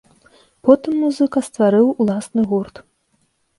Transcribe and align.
Потым 0.69 0.93
музыка 1.01 1.39
стварыў 1.49 1.93
уласны 2.01 2.49
гурт. 2.55 2.75